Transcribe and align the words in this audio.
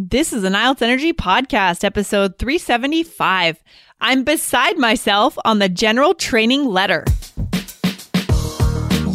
This 0.00 0.32
is 0.32 0.44
an 0.44 0.52
IELTS 0.52 0.80
Energy 0.80 1.12
Podcast, 1.12 1.82
episode 1.82 2.38
375. 2.38 3.60
I'm 4.00 4.22
beside 4.22 4.78
myself 4.78 5.36
on 5.44 5.58
the 5.58 5.68
general 5.68 6.14
training 6.14 6.66
letter. 6.66 7.04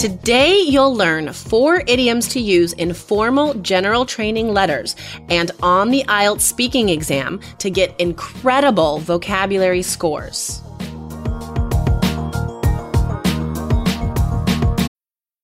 Today, 0.00 0.58
you'll 0.60 0.96
learn 0.96 1.30
four 1.30 1.82
idioms 1.86 2.26
to 2.28 2.40
use 2.40 2.72
in 2.72 2.94
formal 2.94 3.52
general 3.52 4.06
training 4.06 4.54
letters 4.54 4.96
and 5.28 5.50
on 5.62 5.90
the 5.90 6.04
IELTS 6.04 6.40
speaking 6.40 6.88
exam 6.88 7.38
to 7.58 7.68
get 7.68 8.00
incredible 8.00 9.00
vocabulary 9.00 9.82
scores. 9.82 10.62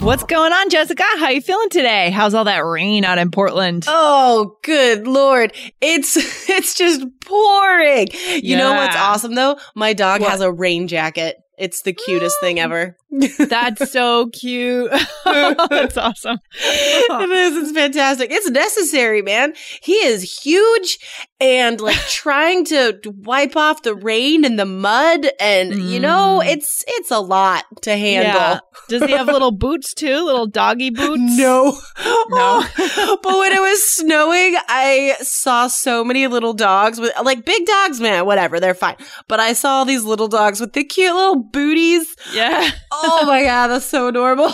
What's 0.00 0.24
going 0.24 0.52
on, 0.52 0.68
Jessica? 0.68 1.02
How 1.16 1.30
you 1.30 1.40
feeling 1.40 1.70
today? 1.70 2.10
How's 2.10 2.34
all 2.34 2.44
that 2.44 2.64
rain 2.64 3.04
out 3.04 3.18
in 3.18 3.30
Portland? 3.30 3.84
Oh, 3.88 4.56
good 4.62 5.06
lord. 5.06 5.52
It's 5.80 6.16
it's 6.48 6.74
just 6.74 7.04
pouring. 7.24 8.08
You 8.34 8.56
know 8.56 8.74
what's 8.74 8.94
awesome 8.96 9.34
though? 9.34 9.58
My 9.74 9.94
dog 9.94 10.20
What? 10.20 10.30
has 10.30 10.40
a 10.42 10.52
rain 10.52 10.86
jacket. 10.86 11.38
It's 11.58 11.82
the 11.82 11.94
cutest 11.94 12.38
thing 12.40 12.56
mm. 12.56 12.64
ever. 12.64 12.96
That's 13.38 13.90
so 13.92 14.28
cute. 14.28 14.90
That's 15.24 15.96
awesome. 15.96 16.38
it 16.52 17.30
is. 17.30 17.56
It's 17.56 17.72
fantastic. 17.72 18.30
It's 18.30 18.50
necessary, 18.50 19.22
man. 19.22 19.54
He 19.82 19.94
is 19.94 20.40
huge 20.42 20.98
and 21.40 21.80
like 21.80 21.96
trying 22.08 22.64
to 22.66 22.98
wipe 23.04 23.56
off 23.56 23.82
the 23.82 23.94
rain 23.94 24.44
and 24.44 24.58
the 24.58 24.64
mud, 24.66 25.26
and 25.40 25.74
you 25.90 26.00
know, 26.00 26.40
Mm. 26.42 26.46
it's 26.48 26.84
it's 26.88 27.10
a 27.10 27.18
lot 27.20 27.64
to 27.82 27.96
handle. 27.96 28.34
Yeah. 28.34 28.58
Does 28.88 29.02
he 29.04 29.12
have 29.12 29.26
little 29.26 29.52
boots 29.52 29.94
too? 29.94 30.24
Little 30.24 30.46
doggy 30.46 30.90
boots? 30.90 31.20
No. 31.38 31.76
No. 32.28 32.64
but 32.76 33.38
when 33.38 33.52
it 33.52 33.60
was 33.60 33.82
snowing, 33.86 34.56
I 34.68 35.16
saw 35.20 35.66
so 35.68 36.04
many 36.04 36.26
little 36.26 36.52
dogs 36.54 36.98
with 37.00 37.12
like 37.22 37.44
big 37.44 37.64
dogs, 37.66 38.00
man, 38.00 38.26
whatever, 38.26 38.58
they're 38.60 38.74
fine. 38.74 38.96
But 39.28 39.40
I 39.40 39.52
saw 39.52 39.84
these 39.84 40.04
little 40.04 40.28
dogs 40.28 40.60
with 40.60 40.72
the 40.72 40.84
cute 40.84 41.14
little 41.14 41.42
booties. 41.42 42.14
Yeah. 42.34 42.70
Oh 42.92 43.05
Oh 43.08 43.24
my 43.24 43.42
god, 43.44 43.68
that's 43.68 43.86
so 43.86 44.08
adorable. 44.08 44.52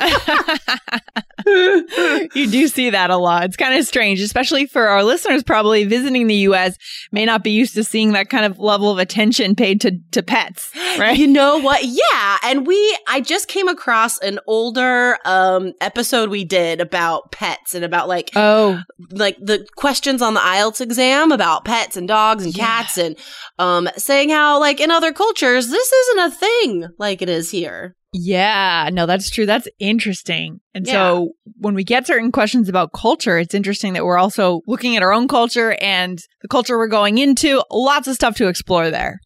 you 2.34 2.50
do 2.50 2.68
see 2.68 2.90
that 2.90 3.10
a 3.10 3.16
lot. 3.16 3.44
It's 3.44 3.56
kind 3.56 3.78
of 3.78 3.84
strange, 3.86 4.20
especially 4.20 4.66
for 4.66 4.88
our 4.88 5.04
listeners 5.04 5.42
probably 5.42 5.84
visiting 5.84 6.26
the 6.26 6.34
US 6.48 6.76
may 7.12 7.24
not 7.24 7.44
be 7.44 7.50
used 7.50 7.74
to 7.74 7.84
seeing 7.84 8.12
that 8.12 8.30
kind 8.30 8.44
of 8.44 8.58
level 8.58 8.90
of 8.90 8.98
attention 8.98 9.54
paid 9.54 9.80
to, 9.82 9.98
to 10.12 10.22
pets, 10.22 10.70
right? 10.98 11.16
You 11.18 11.26
know 11.26 11.58
what? 11.58 11.84
Yeah, 11.84 12.38
and 12.44 12.66
we 12.66 12.98
I 13.08 13.20
just 13.20 13.48
came 13.48 13.68
across 13.68 14.18
an 14.18 14.38
older 14.46 15.18
um 15.24 15.72
episode 15.80 16.30
we 16.30 16.44
did 16.44 16.80
about 16.80 17.32
pets 17.32 17.74
and 17.74 17.84
about 17.84 18.08
like 18.08 18.30
Oh, 18.34 18.80
like 19.10 19.36
the 19.40 19.66
questions 19.76 20.22
on 20.22 20.34
the 20.34 20.40
IELTS 20.40 20.80
exam 20.80 21.32
about 21.32 21.64
pets 21.64 21.96
and 21.96 22.08
dogs 22.08 22.44
and 22.44 22.56
Yeah. 22.56 22.64
cats 22.64 22.98
and 22.98 23.16
um 23.58 23.88
saying 23.96 24.30
how 24.30 24.58
like 24.60 24.80
in 24.80 24.90
other 24.90 25.12
cultures 25.12 25.68
this 25.68 25.92
isn't 25.92 26.18
a 26.18 26.30
thing 26.30 26.88
like 26.98 27.22
it 27.22 27.28
is 27.28 27.50
here. 27.50 27.94
Yeah, 28.16 28.90
no, 28.92 29.06
that's 29.06 29.28
true. 29.28 29.44
That's 29.44 29.66
interesting. 29.80 30.60
And 30.72 30.86
so 30.86 31.32
when 31.58 31.74
we 31.74 31.82
get 31.82 32.06
certain 32.06 32.30
questions 32.30 32.68
about 32.68 32.92
culture, 32.92 33.38
it's 33.38 33.54
interesting 33.54 33.92
that 33.94 34.04
we're 34.04 34.18
also 34.18 34.60
looking 34.68 34.96
at 34.96 35.02
our 35.02 35.12
own 35.12 35.26
culture 35.26 35.76
and 35.80 36.20
the 36.40 36.46
culture 36.46 36.78
we're 36.78 36.86
going 36.86 37.18
into. 37.18 37.60
Lots 37.72 38.06
of 38.06 38.14
stuff 38.14 38.36
to 38.36 38.46
explore 38.46 38.88
there. 38.92 39.20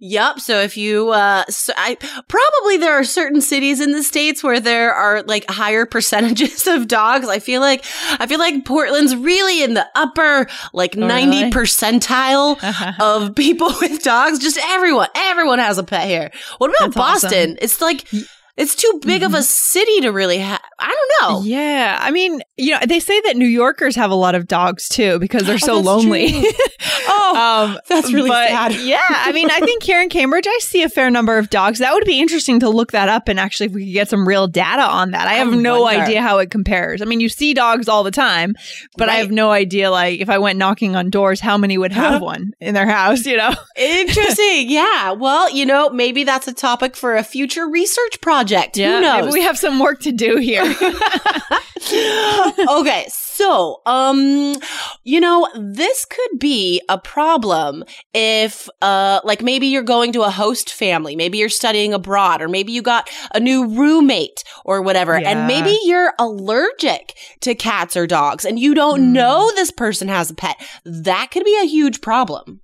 Yep. 0.00 0.40
So 0.40 0.60
if 0.60 0.76
you, 0.76 1.10
uh, 1.10 1.44
so 1.48 1.72
I 1.76 1.96
probably 2.28 2.76
there 2.76 2.92
are 2.92 3.04
certain 3.04 3.40
cities 3.40 3.80
in 3.80 3.92
the 3.92 4.02
states 4.02 4.42
where 4.42 4.60
there 4.60 4.92
are 4.92 5.22
like 5.22 5.50
higher 5.50 5.86
percentages 5.94 6.66
of 6.66 6.88
dogs. 6.88 7.28
I 7.28 7.38
feel 7.38 7.60
like 7.60 7.84
I 8.20 8.26
feel 8.26 8.38
like 8.38 8.64
Portland's 8.64 9.16
really 9.16 9.62
in 9.62 9.74
the 9.74 9.86
upper 9.94 10.46
like 10.72 10.96
ninety 10.96 11.44
really? 11.44 11.50
percentile 11.50 12.58
of 13.00 13.34
people 13.34 13.72
with 13.80 14.02
dogs. 14.02 14.38
Just 14.38 14.58
everyone, 14.62 15.08
everyone 15.14 15.58
has 15.58 15.78
a 15.78 15.84
pet 15.84 16.08
here. 16.08 16.30
What 16.58 16.70
about 16.70 16.94
That's 16.94 17.24
awesome. 17.24 17.30
Boston? 17.30 17.58
It's 17.60 17.80
like 17.80 18.06
it's 18.56 18.76
too 18.76 19.00
big 19.02 19.22
of 19.22 19.34
a 19.34 19.42
city 19.42 20.00
to 20.02 20.10
really 20.10 20.38
have. 20.38 20.60
I 20.78 20.86
don't 20.86 21.32
know. 21.32 21.48
Yeah. 21.48 21.98
I 22.00 22.10
mean, 22.12 22.40
you 22.56 22.72
know, 22.72 22.78
they 22.86 23.00
say 23.00 23.20
that 23.22 23.36
New 23.36 23.46
Yorkers 23.48 23.96
have 23.96 24.10
a 24.12 24.14
lot 24.14 24.34
of 24.36 24.46
dogs 24.46 24.88
too 24.88 25.18
because 25.18 25.42
they're 25.44 25.58
so 25.58 25.76
that's 25.76 25.86
lonely. 25.86 26.44
Oh, 27.06 27.68
um, 27.70 27.78
that's 27.88 28.12
really 28.12 28.28
but 28.28 28.48
sad. 28.48 28.74
yeah. 28.82 29.00
I 29.08 29.32
mean, 29.32 29.50
I 29.50 29.60
think 29.60 29.82
here 29.82 30.00
in 30.00 30.08
Cambridge, 30.08 30.46
I 30.46 30.58
see 30.60 30.82
a 30.82 30.88
fair 30.88 31.10
number 31.10 31.38
of 31.38 31.50
dogs. 31.50 31.78
That 31.78 31.92
would 31.94 32.04
be 32.04 32.20
interesting 32.20 32.60
to 32.60 32.68
look 32.68 32.92
that 32.92 33.08
up 33.08 33.28
and 33.28 33.40
actually 33.40 33.66
if 33.66 33.72
we 33.72 33.84
could 33.86 33.92
get 33.92 34.08
some 34.08 34.26
real 34.26 34.46
data 34.46 34.82
on 34.82 35.10
that. 35.12 35.26
I 35.26 35.34
have 35.34 35.52
I 35.52 35.56
no 35.56 35.82
wonder. 35.82 36.02
idea 36.02 36.22
how 36.22 36.38
it 36.38 36.50
compares. 36.50 37.02
I 37.02 37.06
mean, 37.06 37.20
you 37.20 37.28
see 37.28 37.54
dogs 37.54 37.88
all 37.88 38.04
the 38.04 38.10
time, 38.10 38.54
but 38.96 39.08
I 39.08 39.14
have 39.14 39.30
no 39.30 39.50
idea, 39.50 39.90
like, 39.90 40.20
if 40.20 40.28
I 40.28 40.38
went 40.38 40.58
knocking 40.58 40.94
on 40.96 41.10
doors, 41.10 41.40
how 41.40 41.56
many 41.58 41.78
would 41.78 41.92
have 41.92 42.20
one 42.22 42.52
in 42.60 42.74
their 42.74 42.86
house, 42.86 43.24
you 43.26 43.36
know? 43.36 43.54
Interesting. 43.76 44.70
yeah. 44.70 45.12
Well, 45.12 45.50
you 45.50 45.66
know, 45.66 45.90
maybe 45.90 46.24
that's 46.24 46.48
a 46.48 46.54
topic 46.54 46.96
for 46.96 47.16
a 47.16 47.24
future 47.24 47.68
research 47.68 48.20
project. 48.20 48.43
Who 48.96 49.00
knows? 49.02 49.24
Maybe 49.26 49.32
we 49.32 49.42
have 49.42 49.58
some 49.58 49.78
work 49.80 50.00
to 50.00 50.12
do 50.12 50.36
here. 50.36 50.62
okay, 52.68 53.04
so 53.10 53.80
um 53.86 54.54
you 55.04 55.20
know, 55.20 55.46
this 55.54 56.04
could 56.04 56.38
be 56.38 56.80
a 56.88 56.98
problem 56.98 57.84
if 58.14 58.68
uh 58.80 59.20
like 59.24 59.42
maybe 59.42 59.66
you're 59.66 59.82
going 59.82 60.12
to 60.12 60.22
a 60.22 60.30
host 60.30 60.72
family, 60.72 61.14
maybe 61.16 61.38
you're 61.38 61.48
studying 61.48 61.92
abroad 61.92 62.40
or 62.40 62.48
maybe 62.48 62.72
you 62.72 62.80
got 62.82 63.10
a 63.34 63.40
new 63.40 63.66
roommate 63.68 64.44
or 64.64 64.80
whatever 64.82 65.18
Yeah. 65.18 65.30
and 65.30 65.46
maybe 65.46 65.76
you're 65.84 66.12
allergic 66.18 67.16
to 67.40 67.54
cats 67.54 67.96
or 67.96 68.06
dogs 68.06 68.44
and 68.44 68.58
you 68.58 68.74
don't 68.74 68.94
Mm. 69.00 69.12
know 69.12 69.50
this 69.56 69.70
person 69.70 70.08
has 70.08 70.30
a 70.30 70.34
pet. 70.34 70.56
That 70.84 71.30
could 71.30 71.44
be 71.44 71.58
a 71.60 71.66
huge 71.66 72.00
problem. 72.00 72.60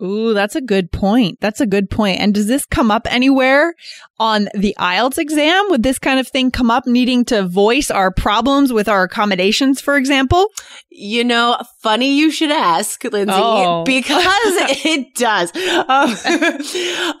Ooh, 0.00 0.34
that's 0.34 0.56
a 0.56 0.60
good 0.60 0.90
point. 0.90 1.38
That's 1.40 1.60
a 1.60 1.66
good 1.66 1.90
point. 1.90 2.20
And 2.20 2.34
does 2.34 2.46
this 2.46 2.64
come 2.64 2.90
up 2.90 3.06
anywhere 3.10 3.74
on 4.18 4.48
the 4.54 4.74
IELTS 4.78 5.18
exam? 5.18 5.66
Would 5.70 5.82
this 5.82 5.98
kind 5.98 6.18
of 6.18 6.28
thing 6.28 6.50
come 6.50 6.70
up 6.70 6.86
needing 6.86 7.24
to 7.26 7.46
voice 7.46 7.90
our 7.90 8.12
problems 8.12 8.72
with 8.72 8.88
our 8.88 9.04
accommodations, 9.04 9.80
for 9.80 9.96
example? 9.96 10.48
You 10.90 11.24
know, 11.24 11.56
funny 11.80 12.16
you 12.18 12.30
should 12.30 12.50
ask, 12.50 13.02
Lindsay, 13.04 13.32
Oh. 13.34 13.82
because 13.86 14.54
it 14.84 15.14
does. 15.14 15.52
Um, 15.56 16.16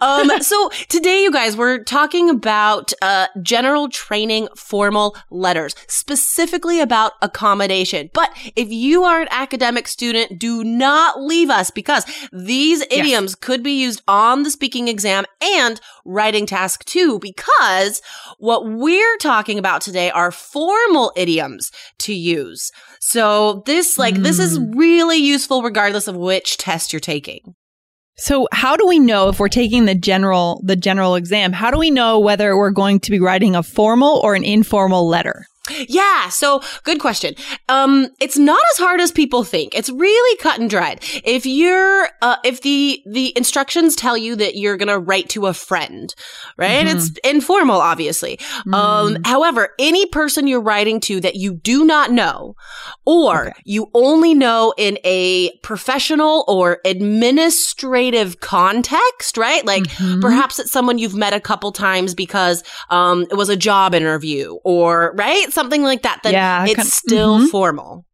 um, 0.00 0.42
so 0.42 0.68
today, 0.88 1.22
you 1.22 1.30
guys, 1.32 1.56
we're 1.56 1.82
talking 1.84 2.30
about 2.30 2.92
uh, 3.00 3.26
general 3.42 3.88
training 3.88 4.48
formal 4.56 5.16
letters, 5.30 5.74
specifically 5.86 6.80
about 6.80 7.12
accommodation. 7.22 8.10
But 8.12 8.30
if 8.56 8.70
you 8.70 9.04
are 9.04 9.20
an 9.22 9.28
academic 9.30 9.88
student, 9.88 10.38
do 10.38 10.64
not 10.64 11.20
leave 11.20 11.50
us 11.50 11.70
because 11.70 12.04
these 12.32 12.71
idioms 12.80 13.34
could 13.34 13.62
be 13.62 13.72
used 13.72 14.02
on 14.08 14.42
the 14.42 14.50
speaking 14.50 14.88
exam 14.88 15.24
and 15.42 15.80
writing 16.04 16.46
task 16.46 16.84
two 16.84 17.18
because 17.18 18.00
what 18.38 18.66
we're 18.66 19.16
talking 19.18 19.58
about 19.58 19.82
today 19.82 20.10
are 20.10 20.32
formal 20.32 21.12
idioms 21.16 21.70
to 21.98 22.14
use. 22.14 22.70
So 23.00 23.62
this, 23.66 23.98
like, 23.98 24.16
this 24.16 24.38
is 24.38 24.56
hmm. 24.56 24.70
really 24.78 25.18
useful 25.18 25.62
regardless 25.62 26.08
of 26.08 26.16
which 26.16 26.56
test 26.56 26.92
you're 26.92 27.00
taking. 27.00 27.54
So 28.16 28.46
how 28.52 28.76
do 28.76 28.86
we 28.86 28.98
know 28.98 29.28
if 29.28 29.40
we're 29.40 29.48
taking 29.48 29.86
the 29.86 29.94
general 29.94 30.60
the 30.64 30.76
general 30.76 31.14
exam? 31.14 31.52
How 31.52 31.70
do 31.70 31.78
we 31.78 31.90
know 31.90 32.20
whether 32.20 32.56
we're 32.56 32.70
going 32.70 33.00
to 33.00 33.10
be 33.10 33.18
writing 33.18 33.56
a 33.56 33.62
formal 33.62 34.20
or 34.22 34.34
an 34.34 34.44
informal 34.44 35.08
letter? 35.08 35.46
Yeah, 35.88 36.28
so 36.28 36.60
good 36.82 36.98
question. 36.98 37.34
Um, 37.68 38.08
it's 38.20 38.36
not 38.36 38.60
as 38.72 38.78
hard 38.78 39.00
as 39.00 39.12
people 39.12 39.44
think. 39.44 39.76
It's 39.76 39.90
really 39.90 40.36
cut 40.38 40.58
and 40.58 40.68
dried. 40.68 41.04
If 41.24 41.46
you're, 41.46 42.08
uh, 42.20 42.36
if 42.44 42.62
the, 42.62 43.00
the 43.06 43.32
instructions 43.36 43.94
tell 43.94 44.16
you 44.16 44.34
that 44.36 44.56
you're 44.56 44.76
gonna 44.76 44.98
write 44.98 45.28
to 45.30 45.46
a 45.46 45.54
friend, 45.54 46.12
right? 46.58 46.84
Mhm. 46.86 46.94
It's 46.96 47.10
informal, 47.22 47.80
obviously. 47.80 48.40
Um, 48.72 49.14
Mm. 49.14 49.26
however, 49.26 49.70
any 49.78 50.04
person 50.06 50.48
you're 50.48 50.60
writing 50.60 50.98
to 51.02 51.20
that 51.20 51.36
you 51.36 51.54
do 51.54 51.84
not 51.84 52.10
know, 52.10 52.56
or 53.06 53.42
Okay. 53.48 53.52
you 53.64 53.88
only 53.94 54.34
know 54.34 54.74
in 54.76 54.98
a 55.04 55.52
professional 55.62 56.44
or 56.48 56.80
administrative 56.84 58.40
context, 58.40 59.36
right? 59.36 59.64
Like, 59.64 59.84
Mhm. 59.84 60.20
Perhaps 60.20 60.58
it's 60.58 60.72
someone 60.72 60.98
you've 60.98 61.14
met 61.14 61.32
a 61.32 61.40
couple 61.40 61.70
times 61.72 62.14
because 62.14 62.64
um, 62.90 63.26
it 63.30 63.34
was 63.36 63.48
a 63.48 63.56
job 63.56 63.94
interview 63.94 64.54
or, 64.64 65.14
right? 65.16 65.51
Something 65.52 65.82
like 65.82 66.02
that. 66.02 66.20
Then 66.22 66.32
Yeah, 66.32 66.64
it's 66.64 66.74
kind- 66.76 66.88
still 66.88 67.38
mhm. 67.40 67.48
formal. 67.50 68.04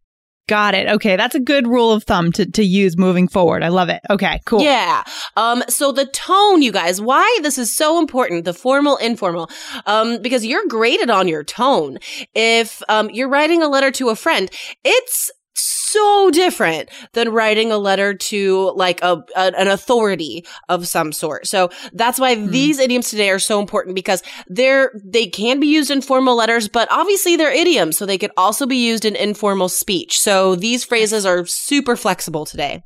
Got 0.49 0.75
it. 0.75 0.89
Okay. 0.89 1.17
That's 1.17 1.35
a 1.35 1.41
good 1.41 1.67
rule 1.67 1.93
of 1.93 2.05
thumb 2.05 2.33
to, 2.33 2.51
to 2.53 2.63
use 2.65 2.97
moving 2.97 3.29
forward. 3.29 3.63
I 3.63 3.69
love 3.69 3.91
it. 3.91 4.01
Okay. 4.09 4.41
Cool. 4.47 4.63
Yeah. 4.63 5.05
Um, 5.37 5.63
so 5.69 5.93
the 5.93 6.07
tone, 6.07 6.63
you 6.63 6.73
guys, 6.73 7.03
why 7.03 7.39
this 7.43 7.59
is 7.59 7.71
so 7.77 7.99
important, 7.99 8.47
the 8.47 8.55
formal, 8.55 8.97
informal, 8.97 9.51
um, 9.85 10.23
because 10.23 10.47
you're 10.47 10.67
graded 10.67 11.11
on 11.11 11.29
your 11.29 11.45
tone. 11.45 11.99
If, 12.35 12.83
um, 12.89 13.11
you're 13.11 13.29
writing 13.29 13.63
a 13.63 13.69
letter 13.69 13.91
to 13.91 14.09
a 14.09 14.17
friend, 14.17 14.51
it's 14.85 15.31
so 15.59 16.31
different 16.31 16.89
than 17.13 17.31
writing 17.31 17.73
a 17.73 17.79
letter 17.79 18.15
to 18.15 18.73
like 18.77 19.01
a, 19.03 19.23
a- 19.37 19.53
an 19.59 19.69
authority 19.69 20.45
of 20.69 20.87
some 20.87 21.13
sort. 21.13 21.47
So 21.47 21.71
that's 21.93 22.19
why 22.21 22.37
Hmm. 22.37 22.51
these 22.51 22.79
idioms 22.79 23.11
today 23.11 23.31
are 23.31 23.39
so 23.39 23.59
important 23.61 23.95
because 23.95 24.23
they're 24.49 24.93
they 25.05 25.27
can 25.27 25.61
be 25.61 25.67
used 25.67 25.91
in 25.91 26.01
formal 26.03 26.37
letters, 26.37 26.69
but 26.69 26.89
obviously 26.91 27.37
they're 27.37 27.53
idioms, 27.53 27.97
so 27.97 28.07
they 28.07 28.19
could 28.19 28.33
also 28.37 28.67
be 28.67 28.77
used 28.77 29.05
in 29.05 29.17
informal 29.17 29.69
speech. 29.69 30.19
So 30.21 30.55
these 30.55 30.85
phrases 30.85 31.25
are 31.27 31.47
super 31.47 31.97
flexible 31.97 32.45
today. 32.45 32.83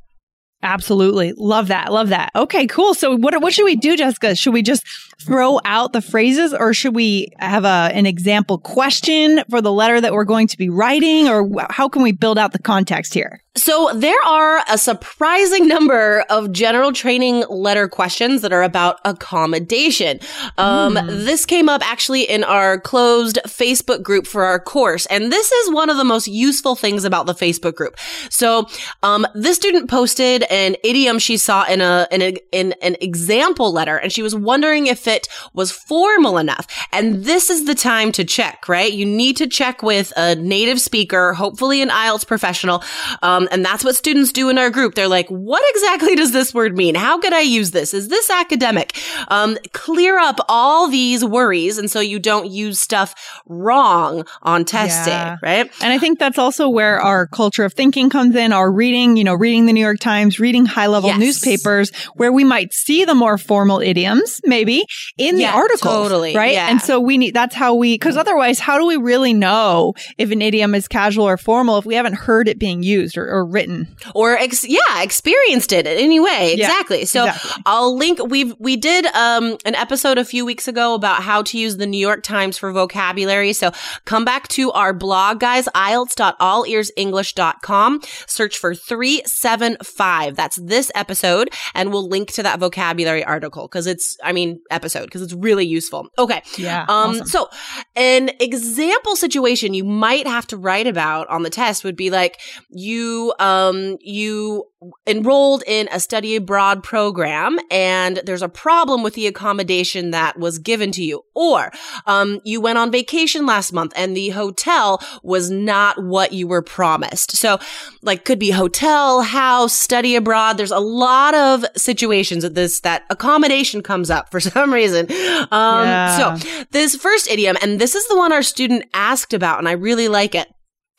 Absolutely. 0.63 1.33
Love 1.33 1.67
that. 1.67 1.91
Love 1.91 2.09
that. 2.09 2.31
Okay, 2.35 2.65
cool. 2.67 2.93
So 2.93 3.17
what 3.17 3.39
what 3.41 3.53
should 3.53 3.65
we 3.65 3.75
do, 3.75 3.97
Jessica? 3.97 4.33
Should 4.33 4.53
we 4.53 4.63
just 4.63 4.83
throw 5.21 5.59
out 5.65 5.93
the 5.93 6.01
phrases 6.01 6.53
or 6.53 6.73
should 6.73 6.95
we 6.95 7.27
have 7.39 7.65
a 7.65 7.91
an 7.93 8.05
example 8.05 8.57
question 8.57 9.43
for 9.49 9.61
the 9.61 9.71
letter 9.71 9.99
that 9.99 10.13
we're 10.13 10.23
going 10.23 10.47
to 10.47 10.57
be 10.57 10.69
writing 10.69 11.27
or 11.27 11.49
how 11.69 11.89
can 11.89 12.01
we 12.01 12.11
build 12.11 12.37
out 12.37 12.53
the 12.53 12.59
context 12.59 13.13
here? 13.13 13.43
So 13.55 13.91
there 13.93 14.19
are 14.25 14.63
a 14.67 14.79
surprising 14.79 15.67
number 15.67 16.25
of 16.29 16.51
general 16.51 16.91
training 16.91 17.45
letter 17.49 17.87
questions 17.87 18.41
that 18.41 18.51
are 18.51 18.63
about 18.63 18.99
accommodation. 19.05 20.19
Um, 20.57 20.95
this 20.95 21.45
came 21.45 21.69
up 21.69 21.87
actually 21.87 22.23
in 22.23 22.43
our 22.43 22.79
closed 22.79 23.39
Facebook 23.45 24.01
group 24.01 24.25
for 24.25 24.43
our 24.43 24.59
course. 24.59 25.05
And 25.05 25.31
this 25.31 25.51
is 25.51 25.71
one 25.71 25.91
of 25.91 25.97
the 25.97 26.03
most 26.03 26.27
useful 26.27 26.75
things 26.75 27.03
about 27.03 27.27
the 27.27 27.33
Facebook 27.33 27.75
group. 27.75 27.95
So, 28.29 28.67
um, 29.03 29.27
this 29.35 29.57
student 29.57 29.87
posted 29.87 30.43
an 30.53 30.75
idiom 30.83 31.17
she 31.17 31.35
saw 31.35 31.63
in 31.65 31.81
a, 31.81 32.07
in 32.11 32.21
a, 32.21 32.37
in 32.51 32.73
an 32.81 32.95
example 33.01 33.71
letter 33.73 33.97
and 33.97 34.11
she 34.11 34.21
was 34.21 34.35
wondering 34.35 34.85
if 34.85 35.07
it 35.07 35.27
was 35.53 35.71
formal 35.71 36.37
enough. 36.37 36.67
And 36.91 37.25
this 37.25 37.49
is 37.49 37.65
the 37.65 37.73
time 37.73 38.11
to 38.13 38.23
check, 38.23 38.69
right? 38.69 38.91
You 38.93 39.05
need 39.05 39.35
to 39.37 39.47
check 39.47 39.81
with 39.81 40.13
a 40.15 40.35
native 40.35 40.79
speaker, 40.79 41.33
hopefully 41.33 41.81
an 41.81 41.89
IELTS 41.89 42.27
professional. 42.27 42.83
Um, 43.23 43.47
and 43.51 43.65
that's 43.65 43.83
what 43.83 43.95
students 43.95 44.31
do 44.31 44.49
in 44.49 44.57
our 44.59 44.69
group. 44.69 44.93
They're 44.93 45.07
like, 45.07 45.27
what 45.29 45.63
exactly 45.75 46.15
does 46.15 46.31
this 46.33 46.53
word 46.53 46.77
mean? 46.77 46.93
How 46.93 47.19
could 47.19 47.33
I 47.33 47.41
use 47.41 47.71
this? 47.71 47.93
Is 47.93 48.09
this 48.09 48.29
academic? 48.29 48.95
Um, 49.29 49.57
clear 49.73 50.19
up 50.19 50.39
all 50.47 50.87
these 50.87 51.25
worries. 51.25 51.79
And 51.79 51.89
so 51.89 51.99
you 51.99 52.19
don't 52.19 52.51
use 52.51 52.79
stuff 52.79 53.15
wrong 53.47 54.25
on 54.43 54.65
test 54.65 55.07
Yeah. 55.07 55.35
day, 55.35 55.39
right? 55.41 55.71
And 55.81 55.91
I 55.91 55.97
think 55.97 56.19
that's 56.19 56.37
also 56.37 56.69
where 56.69 56.99
our 57.01 57.25
culture 57.27 57.65
of 57.65 57.73
thinking 57.73 58.09
comes 58.11 58.35
in, 58.35 58.53
our 58.53 58.71
reading, 58.71 59.17
you 59.17 59.23
know, 59.23 59.33
reading 59.33 59.65
the 59.65 59.73
New 59.73 59.81
York 59.81 59.99
Times, 59.99 60.39
reading 60.43 60.65
high 60.65 60.87
level 60.87 61.09
Yes. 61.09 61.19
newspapers 61.19 61.91
where 62.15 62.31
we 62.31 62.43
might 62.43 62.73
see 62.73 63.05
the 63.05 63.15
more 63.15 63.37
formal 63.37 63.79
idioms, 63.79 64.39
maybe 64.45 64.85
in 65.17 65.37
the 65.37 65.45
article. 65.47 65.91
totally. 65.91 66.35
Right. 66.35 66.53
Yeah. 66.53 66.69
And 66.69 66.81
so 66.81 66.99
we 66.99 67.17
need, 67.17 67.33
that's 67.33 67.55
how 67.55 67.73
we, 67.75 67.97
cause 67.97 68.17
otherwise, 68.17 68.59
how 68.59 68.77
do 68.77 68.85
we 68.85 68.97
really 68.97 69.33
know 69.33 69.93
if 70.17 70.31
an 70.31 70.41
idiom 70.41 70.75
is 70.75 70.87
casual 70.87 71.25
or 71.25 71.37
formal 71.37 71.77
if 71.77 71.85
we 71.85 71.95
haven't 71.95 72.15
heard 72.15 72.47
it 72.47 72.59
being 72.59 72.83
used 72.83 73.17
or, 73.17 73.27
or 73.29 73.45
written? 73.45 73.87
or 74.13 74.37
ex- 74.37 74.67
yeah, 74.67 75.01
experienced 75.01 75.71
it 75.71 75.87
in 75.87 75.97
any 75.97 76.19
way. 76.19 76.55
Yeah, 76.57 76.65
exactly. 76.67 77.05
So 77.05 77.25
exactly. 77.25 77.63
I'll 77.65 77.95
link. 77.97 78.19
We've 78.27 78.53
we 78.59 78.75
did 78.75 79.05
um 79.07 79.57
an 79.65 79.75
episode 79.75 80.17
a 80.17 80.25
few 80.25 80.45
weeks 80.45 80.67
ago 80.67 80.93
about 80.95 81.23
how 81.23 81.41
to 81.43 81.57
use 81.57 81.77
the 81.77 81.87
New 81.87 81.97
York 81.99 82.23
Times 82.23 82.57
for 82.57 82.71
vocabulary. 82.71 83.53
So 83.53 83.71
come 84.05 84.25
back 84.25 84.47
to 84.49 84.71
our 84.73 84.93
blog, 84.93 85.39
guys. 85.39 85.67
IELTS.allearsenglish.com. 85.75 88.01
Search 88.27 88.57
for 88.57 88.75
three 88.75 89.21
seven 89.25 89.77
five. 90.23 90.35
That's 90.35 90.57
this 90.57 90.91
episode, 90.95 91.49
and 91.73 91.91
we'll 91.91 92.07
link 92.07 92.31
to 92.33 92.43
that 92.43 92.59
vocabulary 92.59 93.23
article 93.23 93.67
because 93.67 93.87
it's 93.87 94.17
I 94.23 94.31
mean 94.31 94.61
episode 94.71 95.05
because 95.05 95.21
it's 95.21 95.33
really 95.33 95.65
useful. 95.65 96.07
Okay. 96.17 96.41
Yeah. 96.57 96.83
Um, 96.83 97.11
awesome. 97.11 97.27
so 97.27 97.49
an 97.95 98.31
example 98.39 99.15
situation 99.15 99.73
you 99.73 99.83
might 99.83 100.27
have 100.27 100.47
to 100.47 100.57
write 100.57 100.87
about 100.87 101.27
on 101.29 101.43
the 101.43 101.49
test 101.49 101.83
would 101.83 101.95
be 101.95 102.09
like 102.09 102.39
you, 102.69 103.33
um, 103.39 103.97
you 103.99 104.65
enrolled 105.07 105.63
in 105.67 105.87
a 105.91 105.99
study 105.99 106.35
abroad 106.35 106.83
program 106.83 107.59
and 107.71 108.21
there's 108.25 108.41
a 108.41 108.49
problem 108.49 109.03
with 109.03 109.13
the 109.15 109.27
accommodation 109.27 110.11
that 110.11 110.37
was 110.39 110.59
given 110.59 110.91
to 110.93 111.03
you. 111.03 111.23
Or, 111.33 111.71
um, 112.05 112.39
you 112.43 112.61
went 112.61 112.77
on 112.77 112.91
vacation 112.91 113.45
last 113.45 113.73
month 113.73 113.93
and 113.95 114.15
the 114.15 114.29
hotel 114.29 115.01
was 115.23 115.49
not 115.49 116.03
what 116.03 116.31
you 116.33 116.47
were 116.47 116.61
promised. 116.61 117.35
So, 117.35 117.59
like, 118.01 118.25
could 118.25 118.39
be 118.39 118.51
hotel, 118.51 119.21
house, 119.21 119.73
study 119.73 120.15
abroad. 120.15 120.57
There's 120.57 120.71
a 120.71 120.79
lot 120.79 121.33
of 121.33 121.65
situations 121.75 122.43
that 122.43 122.53
this, 122.55 122.79
that 122.81 123.03
accommodation 123.09 123.81
comes 123.81 124.09
up 124.09 124.29
for 124.31 124.39
some 124.51 124.71
reason. 124.73 125.07
Um, 125.51 125.87
Yeah. 125.87 126.37
so 126.37 126.63
this 126.71 126.95
first 126.95 127.29
idiom, 127.29 127.57
and 127.61 127.79
this 127.79 127.95
is 127.95 128.07
the 128.07 128.15
one 128.15 128.31
our 128.31 128.43
student 128.43 128.85
asked 128.93 129.33
about, 129.33 129.59
and 129.59 129.67
I 129.67 129.73
really 129.73 130.07
like 130.07 130.35
it. 130.35 130.52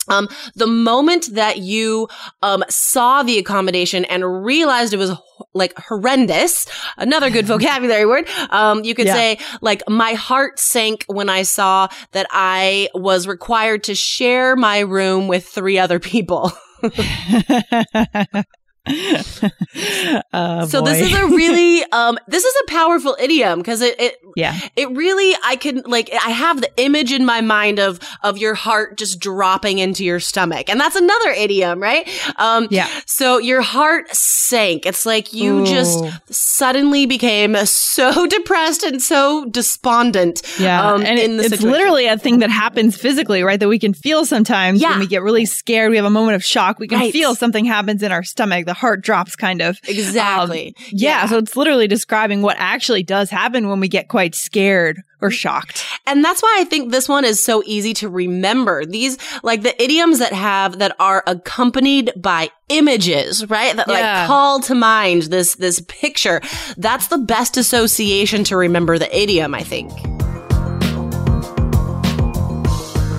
Um, 0.09 0.29
the 0.55 0.67
moment 0.67 1.29
that 1.35 1.59
you, 1.59 2.09
um, 2.43 2.65
saw 2.69 3.23
the 3.23 3.39
accommodation 3.39 4.05
and 4.07 4.45
realized 4.45 4.93
it 4.93 4.99
was 4.99 5.11
ho- 5.11 5.49
like 5.55 5.77
horrendous, 5.79 6.67
another 6.97 7.31
good 7.31 7.47
vocabulary 7.55 8.07
word, 8.07 8.29
um, 8.51 8.85
you 8.85 8.95
could 8.95 9.07
Yeah. 9.07 9.15
say 9.15 9.39
like, 9.61 9.83
my 9.89 10.15
heart 10.15 10.59
sank 10.59 11.05
when 11.09 11.29
I 11.29 11.43
saw 11.43 11.89
that 12.13 12.27
I 12.31 12.89
was 12.95 13.27
required 13.27 13.85
to 13.85 13.95
share 13.95 14.57
my 14.57 14.81
room 14.81 15.29
with 15.29 15.47
three 15.47 15.79
other 15.79 15.99
people. 15.99 16.53
Oh, 18.87 20.67
so 20.69 20.83
this 20.83 21.01
is 21.01 21.13
a 21.15 21.27
really, 21.27 21.83
um, 21.93 22.19
this 22.29 22.45
is 22.45 22.55
a 22.63 22.71
powerful 22.71 23.17
idiom 23.19 23.59
because 23.61 23.81
it, 23.81 23.99
it, 24.01 24.17
yeah. 24.37 24.59
it 24.77 24.91
really 24.91 25.35
i 25.45 25.57
can 25.57 25.83
like 25.87 26.11
i 26.13 26.31
have 26.31 26.61
the 26.61 26.71
image 26.77 27.13
in 27.13 27.25
my 27.25 27.41
mind 27.41 27.79
of 27.79 28.01
of 28.23 28.37
your 28.37 28.55
heart 28.55 28.97
just 28.99 29.21
dropping 29.21 29.79
into 29.79 30.05
your 30.05 30.19
stomach 30.21 30.69
and 30.69 30.81
that's 30.81 30.97
another 30.97 31.31
idiom 31.31 31.81
right 31.81 32.09
um 32.37 32.67
Yeah. 32.71 32.89
so 33.07 33.39
your 33.39 33.63
heart 33.63 34.07
sank 34.15 34.87
it's 34.87 35.07
like 35.07 35.33
you 35.33 35.65
just 35.65 36.05
suddenly 36.31 37.07
became 37.07 37.55
so 37.67 38.27
depressed 38.37 38.83
and 38.83 39.01
so 39.01 39.45
despondent 39.47 40.43
Yeah, 40.59 40.91
um, 40.93 41.03
and 41.05 41.19
it- 41.19 41.31
it's 41.31 41.49
situation. 41.51 41.71
literally 41.71 42.07
a 42.07 42.19
thing 42.19 42.39
that 42.41 42.51
happens 42.51 42.97
physically, 42.97 43.43
right? 43.43 43.59
That 43.59 43.69
we 43.69 43.79
can 43.79 43.95
feel 43.95 44.25
sometimes 44.27 44.81
Yeah. 44.81 44.91
when 44.91 45.01
we 45.01 45.07
get 45.07 45.23
really 45.23 45.47
scared. 45.47 45.91
We 45.91 45.97
have 45.97 46.05
a 46.07 46.11
moment 46.11 46.37
of 46.37 46.45
shock. 46.45 46.79
We 46.79 46.87
can 46.89 46.99
Right. 47.01 47.13
feel 47.13 47.35
something 47.35 47.65
happens 47.65 48.03
in 48.03 48.13
our 48.13 48.23
stomach. 48.23 48.67
The 48.67 48.74
heart 48.75 49.03
drops, 49.03 49.37
kind 49.37 49.63
of. 49.63 49.79
exactly 49.89 50.75
Um, 50.77 50.85
yeah, 50.93 51.27
so 51.27 51.39
it's 51.39 51.57
literally 51.57 51.89
describing 51.89 52.43
what 52.43 52.57
actually 52.59 53.03
does 53.03 53.31
happen 53.31 53.69
when 53.69 53.81
we 53.81 53.89
get 53.89 54.09
quite 54.09 54.35
scared 54.35 55.03
or 55.21 55.31
shocked. 55.31 55.85
And 56.07 56.23
that's 56.23 56.43
why 56.43 56.57
I 56.61 56.65
think 56.65 56.91
this 56.93 57.09
one 57.09 57.25
is 57.25 57.43
so 57.43 57.63
easy 57.65 57.95
to 57.95 58.09
remember. 58.11 58.85
These, 58.85 59.17
like 59.43 59.63
the 59.63 59.81
idioms 59.83 60.19
that 60.19 60.33
have, 60.35 60.79
that 60.81 60.95
are 60.99 61.23
accompanied 61.27 62.13
by 62.17 62.51
images, 62.69 63.49
right? 63.49 63.75
That 63.75 63.87
Yeah. 63.89 63.95
like 64.21 64.27
call 64.27 64.61
to 64.61 64.75
mind 64.75 65.23
this, 65.25 65.55
this 65.55 65.81
picture. 65.89 66.41
That's 66.77 67.07
the 67.09 67.19
best 67.19 67.57
association 67.57 68.45
to 68.45 68.57
remember 68.57 68.99
the 68.99 69.17
idiom, 69.19 69.55
I 69.55 69.63
think. 69.63 69.91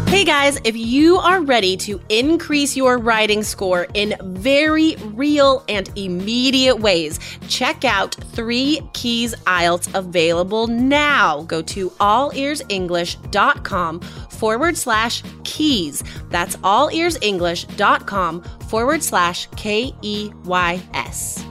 Hey 0.07 0.23
guys, 0.23 0.59
if 0.63 0.77
you 0.77 1.17
are 1.17 1.41
ready 1.41 1.75
to 1.77 1.99
increase 2.09 2.77
your 2.77 2.99
writing 2.99 3.41
score 3.43 3.87
in 3.95 4.15
very 4.21 4.95
real 5.13 5.65
and 5.67 5.89
immediate 5.97 6.79
ways, 6.79 7.19
check 7.49 7.83
out 7.83 8.13
Three 8.13 8.81
Keys 8.93 9.33
IELTS 9.45 9.93
available 9.93 10.67
now. 10.67 11.41
Go 11.43 11.61
to 11.63 11.89
allearsenglish.com 11.89 13.99
forward 13.99 14.77
slash 14.77 15.23
keys. 15.43 16.01
That's 16.29 16.55
allearsenglish.com 16.57 18.43
forward 18.69 19.03
slash 19.03 19.47
K 19.57 19.93
E 20.01 20.31
Y 20.45 20.81
S. 20.93 21.43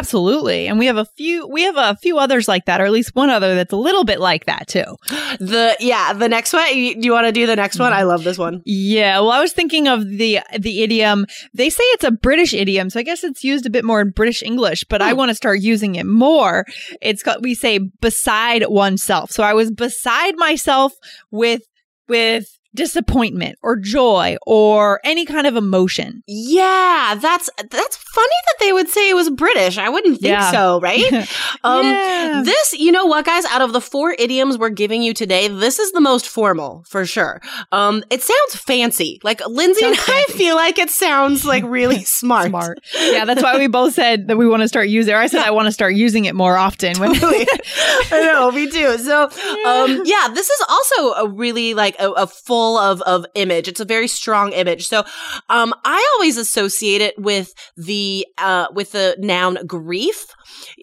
Absolutely. 0.00 0.66
And 0.66 0.78
we 0.78 0.86
have 0.86 0.96
a 0.96 1.04
few 1.04 1.46
we 1.46 1.62
have 1.64 1.76
a 1.76 1.94
few 2.00 2.18
others 2.18 2.48
like 2.48 2.64
that, 2.64 2.80
or 2.80 2.84
at 2.86 2.90
least 2.90 3.14
one 3.14 3.28
other 3.28 3.54
that's 3.54 3.72
a 3.72 3.76
little 3.76 4.04
bit 4.04 4.18
like 4.18 4.46
that 4.46 4.66
too. 4.66 4.96
The 5.38 5.76
yeah, 5.78 6.12
the 6.12 6.28
next 6.28 6.52
one. 6.52 6.66
You, 6.76 6.94
do 6.94 7.02
you 7.06 7.12
want 7.12 7.26
to 7.26 7.32
do 7.32 7.46
the 7.46 7.54
next 7.56 7.78
one? 7.78 7.92
I 7.92 8.02
love 8.02 8.24
this 8.24 8.36
one. 8.38 8.62
Yeah, 8.64 9.20
well 9.20 9.30
I 9.30 9.40
was 9.40 9.52
thinking 9.52 9.86
of 9.88 10.08
the 10.08 10.40
the 10.58 10.82
idiom. 10.82 11.26
They 11.54 11.70
say 11.70 11.84
it's 11.94 12.04
a 12.04 12.10
British 12.10 12.52
idiom, 12.54 12.90
so 12.90 12.98
I 12.98 13.02
guess 13.04 13.22
it's 13.24 13.44
used 13.44 13.64
a 13.66 13.70
bit 13.70 13.84
more 13.84 14.00
in 14.00 14.10
British 14.10 14.42
English, 14.42 14.84
but 14.88 15.00
I 15.02 15.10
Hmm. 15.10 15.16
want 15.18 15.28
to 15.30 15.34
start 15.34 15.60
using 15.60 15.94
it 15.96 16.06
more. 16.06 16.64
It's 17.02 17.22
got 17.22 17.42
we 17.42 17.54
say 17.54 17.78
beside 17.78 18.64
oneself. 18.68 19.30
So 19.30 19.42
I 19.42 19.52
was 19.54 19.70
beside 19.70 20.34
myself 20.36 20.92
with 21.30 21.62
with 22.08 22.46
disappointment 22.74 23.58
or 23.62 23.76
joy 23.76 24.36
or 24.46 25.00
any 25.04 25.24
kind 25.24 25.46
of 25.46 25.56
emotion. 25.56 26.22
Yeah, 26.26 27.16
that's 27.20 27.50
that's 27.70 27.96
funny 27.96 28.28
that 28.46 28.54
they 28.60 28.72
would 28.72 28.88
say 28.88 29.10
it 29.10 29.14
was 29.14 29.30
British. 29.30 29.78
I 29.78 29.88
wouldn't 29.88 30.20
think 30.20 30.30
Yeah. 30.32 30.50
so, 30.50 30.80
right? 30.80 31.02
Um 31.64 31.84
Yeah. 31.84 32.42
this, 32.44 32.72
you 32.74 32.92
know 32.92 33.06
what 33.06 33.24
guys, 33.24 33.44
out 33.46 33.60
of 33.60 33.72
the 33.72 33.80
four 33.80 34.14
idioms 34.18 34.56
we're 34.58 34.70
giving 34.70 35.02
you 35.02 35.12
today, 35.14 35.48
this 35.48 35.78
is 35.78 35.92
the 35.92 36.00
most 36.00 36.28
formal 36.28 36.84
for 36.88 37.04
sure. 37.04 37.40
Um 37.72 38.02
it 38.10 38.22
sounds 38.22 38.56
fancy. 38.56 39.20
Like 39.22 39.40
Lindsay 39.46 39.84
and 39.84 39.96
Sounds 39.96 40.08
I 40.08 40.32
feel 40.32 40.56
like 40.56 40.78
it 40.78 40.90
sounds 40.90 41.44
like 41.44 41.64
really 41.64 42.04
smart. 42.20 42.48
Smart. 42.50 42.78
Yeah, 42.98 43.24
that's 43.24 43.42
why 43.42 43.58
we 43.58 43.66
both 43.66 43.94
said 43.94 44.28
that 44.28 44.36
we 44.38 44.46
want 44.46 44.62
to 44.62 44.68
start 44.68 44.88
using 44.88 45.12
it. 45.12 45.16
Or 45.16 45.20
I 45.20 45.26
said 45.26 45.42
I 45.42 45.50
want 45.50 45.66
to 45.66 45.72
start 45.72 45.94
using 45.94 46.24
it 46.26 46.34
more 46.34 46.56
often. 46.56 46.98
When, 47.00 47.14
Totally. 47.14 47.46
I 48.12 48.22
know, 48.24 48.50
me 48.52 48.68
too. 48.70 48.98
So, 48.98 49.24
um, 49.66 50.02
yeah, 50.04 50.28
this 50.34 50.48
is 50.50 50.60
also 50.68 51.12
a 51.14 51.28
really 51.28 51.74
like 51.74 51.96
a, 51.98 52.10
a 52.10 52.26
full 52.26 52.59
of 52.78 53.00
of 53.02 53.24
image. 53.34 53.68
It's 53.68 53.80
a 53.80 53.84
very 53.84 54.08
strong 54.08 54.52
image. 54.52 54.86
So, 54.86 55.04
um, 55.48 55.72
I 55.84 55.98
always 56.14 56.36
associate 56.36 57.00
it 57.00 57.18
with 57.18 57.52
the 57.76 58.26
uh 58.38 58.66
with 58.72 58.92
the 58.92 59.16
noun 59.18 59.58
grief. 59.66 60.26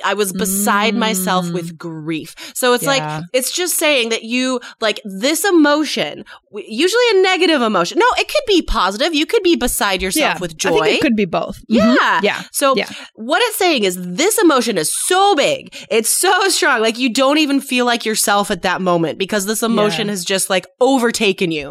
I 0.03 0.13
was 0.13 0.31
beside 0.31 0.95
myself 0.95 1.49
with 1.51 1.77
grief. 1.77 2.35
So 2.55 2.73
it's 2.73 2.83
Yeah. 2.83 2.89
like 2.89 3.23
it's 3.33 3.51
just 3.51 3.77
saying 3.77 4.09
that 4.09 4.23
you 4.23 4.59
like 4.79 5.01
this 5.03 5.43
emotion, 5.43 6.23
usually 6.53 7.03
a 7.13 7.21
negative 7.21 7.61
emotion. 7.61 7.99
No, 7.99 8.05
it 8.17 8.27
could 8.27 8.43
be 8.47 8.61
positive. 8.61 9.13
You 9.13 9.25
could 9.25 9.43
be 9.43 9.55
beside 9.55 10.01
yourself 10.01 10.35
yeah, 10.35 10.39
with 10.39 10.57
joy. 10.57 10.79
I 10.79 10.83
think 10.85 10.99
it 10.99 11.01
could 11.01 11.15
be 11.15 11.25
both. 11.25 11.57
Mhm. 11.69 11.95
Yeah. 11.97 12.19
Yeah. 12.23 12.43
So 12.51 12.75
Yeah. 12.75 12.89
what 13.15 13.41
it's 13.43 13.57
saying 13.57 13.83
is 13.83 13.97
this 13.99 14.37
emotion 14.39 14.77
is 14.77 14.91
so 15.05 15.35
big. 15.35 15.75
It's 15.91 16.09
so 16.09 16.47
strong. 16.49 16.81
Like 16.81 16.97
you 16.97 17.09
don't 17.13 17.37
even 17.37 17.59
feel 17.59 17.85
like 17.85 18.05
yourself 18.05 18.49
at 18.49 18.61
that 18.61 18.81
moment 18.81 19.17
because 19.19 19.45
this 19.45 19.61
emotion 19.63 20.07
has 20.07 20.23
just 20.23 20.49
like 20.49 20.65
overtaken 20.79 21.51
you. 21.51 21.66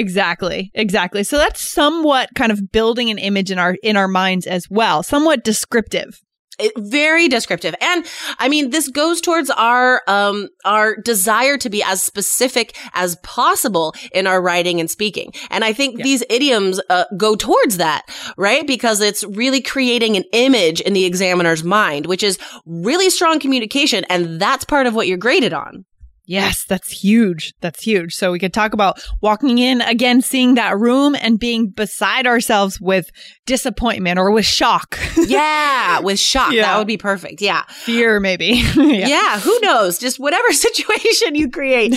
Exactly. 0.00 0.70
Exactly. 0.74 1.22
So 1.24 1.36
that's 1.36 1.60
somewhat 1.60 2.30
kind 2.34 2.50
of 2.50 2.72
building 2.72 3.10
an 3.10 3.18
image 3.18 3.50
in 3.50 3.58
our 3.58 3.76
in 3.82 3.96
our 3.98 4.08
minds 4.08 4.46
as 4.46 4.66
well. 4.70 5.02
Somewhat 5.02 5.44
descriptive. 5.44 6.18
It, 6.58 6.72
very 6.76 7.28
descriptive. 7.28 7.74
And 7.80 8.06
I 8.38 8.48
mean, 8.48 8.68
this 8.68 8.88
goes 8.88 9.22
towards 9.22 9.48
our, 9.48 10.02
um, 10.06 10.48
our 10.66 10.94
desire 10.96 11.56
to 11.56 11.70
be 11.70 11.82
as 11.82 12.02
specific 12.02 12.76
as 12.92 13.16
possible 13.22 13.94
in 14.12 14.26
our 14.26 14.42
writing 14.42 14.78
and 14.78 14.90
speaking. 14.90 15.32
And 15.50 15.64
I 15.64 15.72
think 15.72 16.02
these 16.02 16.22
idioms, 16.28 16.78
uh, 16.90 17.04
go 17.16 17.34
towards 17.34 17.78
that, 17.78 18.02
right? 18.36 18.66
Because 18.66 19.00
it's 19.00 19.24
really 19.24 19.62
creating 19.62 20.18
an 20.18 20.24
image 20.34 20.82
in 20.82 20.92
the 20.92 21.06
examiner's 21.06 21.64
mind, 21.64 22.04
which 22.04 22.22
is 22.22 22.38
really 22.66 23.08
strong 23.08 23.40
communication. 23.40 24.04
And 24.10 24.38
that's 24.38 24.64
part 24.64 24.86
of 24.86 24.94
what 24.94 25.08
you're 25.08 25.16
graded 25.16 25.54
on. 25.54 25.86
Yes, 26.30 26.64
that's 26.64 26.92
huge. 26.92 27.54
That's 27.60 27.82
huge. 27.82 28.14
So 28.14 28.30
we 28.30 28.38
could 28.38 28.52
talk 28.52 28.72
about 28.72 29.04
walking 29.20 29.58
in 29.58 29.80
again, 29.80 30.22
seeing 30.22 30.54
that 30.54 30.78
room 30.78 31.16
and 31.20 31.40
being 31.40 31.70
beside 31.70 32.24
ourselves 32.24 32.80
with 32.80 33.10
disappointment 33.46 34.16
or 34.16 34.30
with 34.30 34.46
shock, 34.46 34.96
Yeah, 35.16 35.98
with 35.98 36.20
shock. 36.20 36.52
Yeah. 36.52 36.62
That 36.62 36.78
would 36.78 36.86
be 36.86 36.96
perfect. 36.96 37.42
Yeah. 37.42 37.64
fear, 37.70 38.20
maybe. 38.20 38.46
yeah. 38.76 39.40
who 39.40 39.58
knows? 39.60 39.98
Just 39.98 40.20
whatever 40.20 40.52
situation 40.52 41.34
you 41.34 41.50
create. 41.50 41.94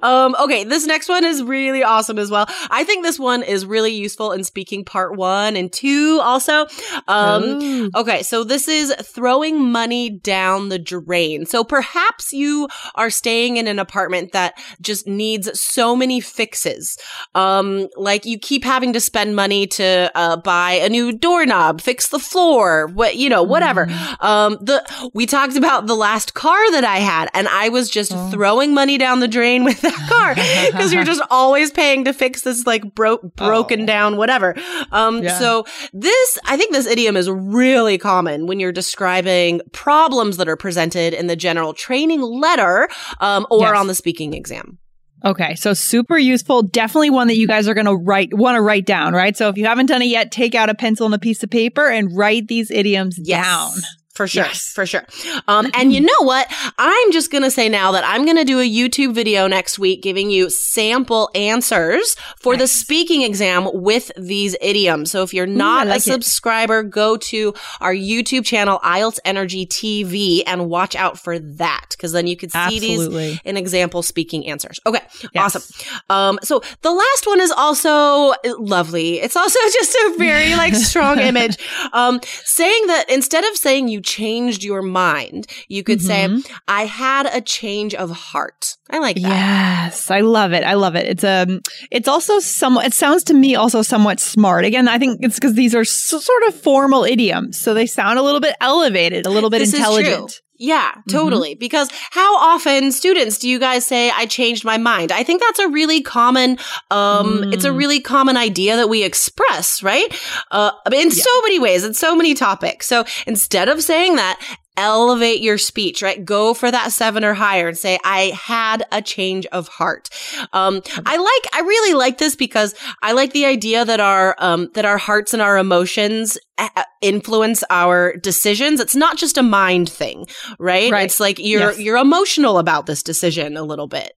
Um, 0.00 0.36
okay, 0.40 0.62
this 0.62 0.86
next 0.86 1.08
one 1.08 1.24
is 1.24 1.42
really 1.42 1.82
awesome 1.82 2.20
as 2.20 2.30
well. 2.30 2.46
I 2.70 2.84
think 2.84 3.04
this 3.04 3.18
one 3.18 3.42
is 3.42 3.66
really 3.66 3.92
useful 3.92 4.30
in 4.30 4.44
speaking 4.44 4.84
part 4.84 5.16
one 5.16 5.56
and 5.56 5.72
two 5.72 6.20
also. 6.22 6.68
Um, 7.08 7.90
okay, 7.96 8.22
so 8.22 8.44
this 8.44 8.68
is 8.68 8.94
throwing 9.02 9.72
money 9.72 10.08
down 10.08 10.68
the 10.68 10.78
drain. 10.78 11.46
So 11.46 11.64
perhaps 11.64 12.32
you 12.32 12.68
are 12.94 13.10
staying 13.10 13.56
in 13.56 13.71
an 13.72 13.80
apartment 13.80 14.30
that 14.32 14.54
just 14.80 15.08
needs 15.08 15.50
so 15.60 15.96
many 15.96 16.20
fixes. 16.20 16.96
Um, 17.34 17.88
like 17.96 18.24
you 18.24 18.38
keep 18.38 18.62
having 18.64 18.92
to 18.92 19.00
spend 19.00 19.34
money 19.34 19.66
to 19.66 20.10
uh, 20.14 20.36
buy 20.36 20.72
a 20.72 20.88
new 20.88 21.10
doorknob, 21.12 21.80
fix 21.80 22.08
the 22.08 22.18
floor, 22.20 22.86
what 22.94 23.16
you 23.16 23.28
know, 23.28 23.42
whatever. 23.42 23.88
Um, 24.20 24.58
the 24.60 24.84
we 25.14 25.26
talked 25.26 25.56
about 25.56 25.86
the 25.86 25.96
last 25.96 26.34
car 26.34 26.70
that 26.72 26.84
I 26.84 26.98
had, 26.98 27.28
and 27.34 27.48
I 27.48 27.68
was 27.70 27.90
just 27.90 28.12
throwing 28.30 28.74
money 28.74 28.98
down 28.98 29.18
the 29.20 29.28
drain 29.28 29.64
with 29.64 29.80
that 29.80 29.94
car 30.08 30.34
because 30.70 30.92
you're 30.92 31.02
just 31.04 31.22
always 31.30 31.70
paying 31.72 32.04
to 32.04 32.12
fix 32.12 32.42
this 32.42 32.66
like 32.66 32.94
broke, 32.94 33.34
broken 33.34 33.82
Oh. 33.82 33.86
down, 33.86 34.16
whatever. 34.18 34.54
Um, 34.92 35.22
Yeah. 35.22 35.38
so 35.38 35.64
this, 35.92 36.38
I 36.46 36.56
think 36.56 36.72
this 36.72 36.86
idiom 36.86 37.16
is 37.16 37.30
really 37.30 37.96
common 37.98 38.46
when 38.46 38.60
you're 38.60 38.72
describing 38.72 39.60
problems 39.72 40.36
that 40.36 40.48
are 40.48 40.56
presented 40.56 41.14
in 41.14 41.26
the 41.26 41.36
general 41.36 41.72
training 41.72 42.20
letter, 42.20 42.88
um, 43.20 43.46
or 43.50 43.61
Yes. 43.70 43.78
on 43.78 43.86
the 43.86 43.94
speaking 43.94 44.34
exam. 44.34 44.78
Okay, 45.24 45.54
so 45.54 45.72
super 45.72 46.18
useful. 46.18 46.62
Definitely 46.62 47.10
one 47.10 47.28
that 47.28 47.36
you 47.36 47.46
guys 47.46 47.68
are 47.68 47.74
going 47.74 47.86
to 47.86 47.94
write, 47.94 48.34
want 48.34 48.56
to 48.56 48.60
write 48.60 48.86
down, 48.86 49.12
right? 49.12 49.36
So 49.36 49.48
if 49.48 49.56
you 49.56 49.66
haven't 49.66 49.86
done 49.86 50.02
it 50.02 50.06
yet, 50.06 50.32
take 50.32 50.56
out 50.56 50.68
a 50.68 50.74
pencil 50.74 51.06
and 51.06 51.14
a 51.14 51.18
piece 51.18 51.44
of 51.44 51.50
paper 51.50 51.88
and 51.88 52.16
write 52.16 52.48
these 52.48 52.72
idioms 52.72 53.16
down. 53.16 53.70
For 54.12 54.28
sure. 54.28 54.44
Yes. 54.44 54.72
For 54.74 54.84
sure. 54.84 55.06
Um, 55.48 55.70
and 55.72 55.90
you 55.90 56.00
know 56.00 56.20
what? 56.20 56.46
I'm 56.76 57.12
just 57.12 57.30
going 57.30 57.44
to 57.44 57.50
say 57.50 57.70
now 57.70 57.92
that 57.92 58.04
I'm 58.04 58.26
going 58.26 58.36
to 58.36 58.44
do 58.44 58.60
a 58.60 58.68
YouTube 58.68 59.14
video 59.14 59.46
next 59.46 59.78
week 59.78 60.02
giving 60.02 60.30
you 60.30 60.50
sample 60.50 61.30
answers 61.34 62.14
for 62.38 62.54
the 62.54 62.66
speaking 62.66 63.22
exam 63.22 63.70
with 63.72 64.12
these 64.18 64.54
idioms. 64.60 65.10
So 65.10 65.22
if 65.22 65.32
you're 65.32 65.46
not 65.46 65.86
like 65.86 65.94
a 65.94 66.10
it. 66.10 66.12
subscriber, 66.12 66.82
go 66.82 67.16
to 67.16 67.54
our 67.80 67.94
YouTube 67.94 68.44
channel, 68.44 68.80
IELTS 68.80 69.18
Energy 69.24 69.64
TV 69.64 70.42
and 70.46 70.68
watch 70.68 70.94
out 70.94 71.18
for 71.18 71.38
that 71.38 71.86
because 71.92 72.12
then 72.12 72.26
you 72.26 72.36
could 72.36 72.52
see 72.52 72.80
these 72.80 73.00
Absolutely. 73.00 73.40
in 73.46 73.56
example 73.56 74.02
speaking 74.02 74.46
answers. 74.46 74.78
Okay. 74.84 75.00
Yes. 75.32 75.56
Awesome. 75.56 76.02
Um, 76.10 76.38
so 76.42 76.62
the 76.82 76.92
last 76.92 77.26
one 77.26 77.40
is 77.40 77.50
also 77.50 78.34
lovely. 78.58 79.20
It's 79.20 79.36
also 79.36 79.58
just 79.72 79.94
a 79.94 80.14
very 80.18 80.54
like 80.54 80.74
strong 80.74 81.18
image. 81.20 81.56
Um, 81.94 82.20
saying 82.44 82.88
that 82.88 83.08
instead 83.08 83.44
of 83.44 83.56
saying 83.56 83.88
you 83.88 84.01
changed 84.02 84.62
your 84.64 84.82
mind, 84.82 85.46
you 85.68 85.82
could 85.82 86.00
Mm-hmm. 86.00 86.38
say, 86.38 86.54
I 86.68 86.84
had 86.86 87.26
a 87.26 87.40
change 87.40 87.94
of 87.94 88.10
heart. 88.10 88.76
I 88.90 88.98
like 88.98 89.16
that. 89.16 89.22
Yes, 89.22 90.10
I 90.10 90.20
love 90.20 90.52
it. 90.52 90.64
I 90.64 90.74
love 90.74 90.94
it. 90.96 91.06
It's 91.06 91.24
um, 91.24 91.60
it's 91.90 92.08
also 92.08 92.38
somewhat. 92.40 92.86
It 92.86 92.94
sounds 92.94 93.24
to 93.24 93.34
me 93.34 93.54
also 93.54 93.82
somewhat 93.82 94.20
smart. 94.20 94.64
Again, 94.64 94.88
I 94.88 94.98
think 94.98 95.20
it's 95.22 95.36
because 95.36 95.54
these 95.54 95.74
are 95.74 95.84
so, 95.84 96.18
sort 96.18 96.42
of 96.48 96.54
formal 96.54 97.04
idioms, 97.04 97.58
so 97.58 97.72
they 97.74 97.86
sound 97.86 98.18
a 98.18 98.22
little 98.22 98.40
bit 98.40 98.54
elevated, 98.60 99.26
a 99.26 99.30
little 99.30 99.50
bit 99.50 99.60
This 99.60 99.68
is 99.70 99.74
intelligent. 99.80 100.40
Yeah, 100.62 100.92
totally. 101.08 101.56
Because 101.56 101.88
how 102.12 102.36
often, 102.36 102.92
students, 102.92 103.36
do 103.36 103.48
you 103.48 103.58
guys 103.58 103.84
say, 103.84 104.12
I 104.12 104.26
changed 104.26 104.64
my 104.64 104.78
mind? 104.78 105.10
I 105.10 105.24
think 105.24 105.42
that's 105.42 105.58
a 105.58 105.66
really 105.66 106.00
common, 106.00 106.56
um, 106.92 107.52
it's 107.52 107.64
a 107.64 107.72
really 107.72 107.98
common 107.98 108.36
idea 108.36 108.76
that 108.76 108.88
we 108.88 109.02
express, 109.02 109.82
right? 109.82 110.06
Uh, 110.52 110.70
in 110.92 111.10
so 111.10 111.40
many 111.42 111.58
ways, 111.58 111.82
in 111.82 111.94
so 111.94 112.14
many 112.14 112.32
topics. 112.34 112.86
So 112.86 113.04
instead 113.26 113.68
of 113.68 113.82
saying 113.82 114.14
that, 114.14 114.40
elevate 114.76 115.40
your 115.42 115.58
speech, 115.58 116.02
right? 116.02 116.24
Go 116.24 116.54
for 116.54 116.70
that 116.70 116.92
seven 116.92 117.24
or 117.24 117.34
higher 117.34 117.68
and 117.68 117.78
say, 117.78 117.98
I 118.04 118.32
had 118.34 118.84
a 118.90 119.02
change 119.02 119.46
of 119.46 119.68
heart. 119.68 120.08
Um, 120.52 120.82
I 121.04 121.16
like, 121.16 121.54
I 121.54 121.60
really 121.60 121.94
like 121.94 122.18
this 122.18 122.36
because 122.36 122.74
I 123.02 123.12
like 123.12 123.32
the 123.32 123.46
idea 123.46 123.84
that 123.84 124.00
our, 124.00 124.34
um, 124.38 124.70
that 124.74 124.84
our 124.84 124.98
hearts 124.98 125.32
and 125.32 125.42
our 125.42 125.58
emotions 125.58 126.38
uh, 126.58 126.84
influence 127.00 127.62
our 127.70 128.16
decisions. 128.16 128.80
It's 128.80 128.96
not 128.96 129.16
just 129.16 129.36
a 129.38 129.42
mind 129.42 129.88
thing, 129.90 130.26
right? 130.58 130.90
Right. 130.90 131.04
It's 131.04 131.20
like 131.20 131.38
you're, 131.38 131.60
Yes. 131.72 131.78
you're 131.78 131.96
emotional 131.98 132.58
about 132.58 132.86
this 132.86 133.02
decision 133.02 133.56
a 133.56 133.62
little 133.62 133.88
bit. 133.88 134.12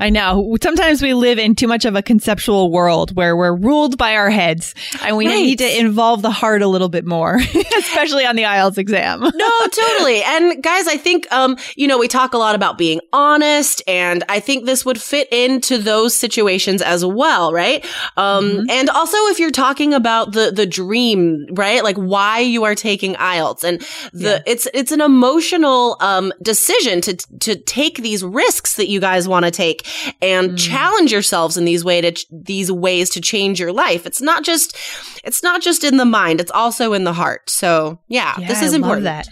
I 0.00 0.10
know. 0.10 0.56
Sometimes 0.62 1.00
we 1.02 1.14
live 1.14 1.38
in 1.38 1.54
too 1.54 1.68
much 1.68 1.84
of 1.84 1.94
a 1.94 2.02
conceptual 2.02 2.70
world 2.72 3.14
where 3.16 3.36
we're 3.36 3.54
ruled 3.54 3.96
by 3.98 4.16
our 4.16 4.30
heads, 4.30 4.74
and 5.04 5.16
we 5.16 5.26
Right. 5.26 5.34
need 5.36 5.58
to 5.58 5.78
involve 5.80 6.22
the 6.22 6.30
heart 6.30 6.60
a 6.62 6.66
little 6.66 6.88
bit 6.88 7.04
more, 7.06 7.36
especially 7.78 8.26
on 8.26 8.34
the 8.36 8.42
IELTS 8.42 8.78
exam. 8.78 9.20
No, 9.34 9.50
totally. 9.68 10.22
And 10.22 10.62
guys, 10.62 10.86
I 10.88 10.96
think, 10.96 11.30
um, 11.32 11.56
you 11.76 11.88
know, 11.88 11.98
we 11.98 12.06
talk 12.08 12.32
a 12.34 12.38
lot 12.38 12.54
about 12.54 12.78
being 12.78 13.00
honest 13.12 13.82
and 13.88 14.22
I 14.28 14.38
think 14.40 14.66
this 14.66 14.84
would 14.84 15.00
fit 15.00 15.26
into 15.32 15.78
those 15.78 16.16
situations 16.16 16.80
as 16.82 17.04
well, 17.04 17.52
right? 17.52 17.84
Um, 18.16 18.66
and 18.70 18.88
also 18.90 19.16
if 19.28 19.38
you're 19.40 19.50
talking 19.50 19.94
about 19.94 20.32
the, 20.32 20.52
the 20.54 20.66
dream, 20.66 21.46
right? 21.52 21.82
Like 21.82 21.96
why 21.96 22.38
you 22.40 22.62
are 22.64 22.74
taking 22.76 23.14
IELTS 23.14 23.64
and 23.64 23.80
the, 24.12 24.42
it's, 24.46 24.68
it's 24.74 24.92
an 24.92 25.00
emotional, 25.00 25.96
um, 26.00 26.32
decision 26.42 27.00
to, 27.02 27.14
to 27.40 27.56
take 27.56 27.98
these 27.98 28.22
risks 28.22 28.76
that 28.76 28.88
you 28.88 29.00
guys 29.00 29.26
want 29.26 29.44
to 29.44 29.50
take 29.50 29.71
and 30.20 30.50
mm. 30.50 30.58
challenge 30.58 31.12
yourselves 31.12 31.56
in 31.56 31.64
these 31.64 31.84
way 31.84 32.00
to, 32.00 32.12
ch- 32.12 32.26
these 32.30 32.70
ways 32.70 33.10
to 33.10 33.20
change 33.20 33.60
your 33.60 33.72
life. 33.72 34.06
It's 34.06 34.20
not 34.20 34.44
just, 34.44 34.76
it's 35.24 35.42
not 35.42 35.62
just 35.62 35.84
in 35.84 35.96
the 35.96 36.04
mind. 36.04 36.40
It's 36.40 36.50
also 36.50 36.92
in 36.92 37.04
the 37.04 37.12
heart. 37.12 37.50
So 37.50 37.98
yeah, 38.08 38.34
Yeah, 38.38 38.48
this 38.48 38.62
is 38.62 38.72
I 38.72 38.76
important. 38.76 39.04
that. 39.04 39.28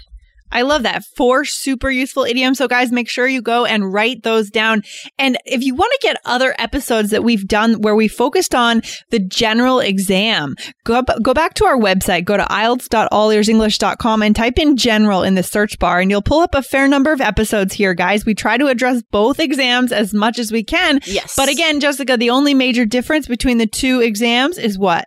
I 0.53 0.63
love 0.63 0.83
that. 0.83 1.05
Four 1.17 1.45
super 1.45 1.91
useful 1.91 2.25
idioms. 2.25 2.59
So 2.59 2.69
guys, 2.69 2.93
make 2.93 3.09
sure 3.09 3.27
you 3.27 3.43
go 3.43 3.65
and 3.65 3.93
write 3.93 4.23
those 4.23 4.51
down. 4.51 4.83
And 5.19 5.39
if 5.45 5.63
you 5.63 5.75
want 5.75 5.93
to 5.93 5.99
get 6.03 6.17
other 6.25 6.55
episodes 6.59 7.11
that 7.11 7.25
we've 7.25 7.47
done 7.47 7.81
where 7.81 7.95
we 7.95 8.09
focused 8.09 8.55
on 8.55 8.83
the 9.11 9.19
general 9.19 9.81
exam, 9.81 10.57
go, 10.85 11.03
go 11.03 11.35
back 11.35 11.55
to 11.55 11.65
our 11.65 11.77
website, 11.77 12.25
go 12.25 12.37
to 12.37 12.45
ielts.allearsenglish.com 12.45 14.23
and 14.23 14.37
type 14.37 14.59
in 14.59 14.77
general 14.77 15.23
in 15.23 15.35
the 15.35 15.43
search 15.43 15.79
bar 15.79 16.01
and 16.01 16.11
you'll 16.11 16.23
pull 16.23 16.41
up 16.41 16.55
a 16.55 16.63
fair 16.63 16.89
number 16.89 17.13
of 17.13 17.21
episodes 17.21 17.75
here, 17.75 17.95
guys. 17.95 18.25
We 18.25 18.35
try 18.35 18.57
to 18.57 18.67
address 18.67 19.03
both 19.11 19.41
exams 19.41 19.93
as 19.93 20.13
much 20.13 20.39
as 20.39 20.53
we 20.53 20.65
can. 20.65 21.01
Yes. 21.07 21.35
But 21.37 21.49
again, 21.49 21.81
Jessica, 21.81 22.17
the 22.17 22.31
only 22.31 22.55
major 22.55 22.85
difference 22.85 23.27
between 23.27 23.59
the 23.59 23.67
two 23.67 24.01
exams 24.01 24.59
is 24.59 24.79
what? 24.79 25.07